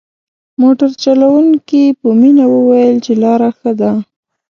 موټر 0.61 0.89
چلوونکي 1.03 1.83
په 1.99 2.07
مينه 2.19 2.45
وويل 2.55 2.95
چې 3.05 3.13
لاره 3.23 3.49
ښه 3.57 3.71
ده. 3.79 3.91